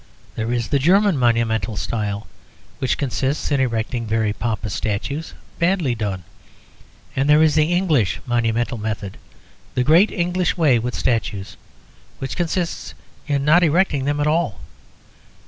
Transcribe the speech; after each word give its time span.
There 0.33 0.51
is 0.51 0.69
the 0.69 0.79
German 0.79 1.15
monumental 1.15 1.77
style, 1.77 2.25
which 2.79 2.97
consists 2.97 3.51
in 3.51 3.59
erecting 3.59 4.07
very 4.07 4.33
pompous 4.33 4.73
statues, 4.73 5.35
badly 5.59 5.93
done. 5.93 6.23
And 7.15 7.29
there 7.29 7.43
is 7.43 7.53
the 7.53 7.71
English 7.71 8.19
monumental 8.25 8.79
method, 8.79 9.17
the 9.75 9.83
great 9.83 10.09
English 10.09 10.57
way 10.57 10.79
with 10.79 10.95
statues, 10.95 11.55
which 12.17 12.35
consists 12.35 12.95
in 13.27 13.45
not 13.45 13.61
erecting 13.61 14.05
them 14.05 14.19
at 14.19 14.25
all. 14.25 14.59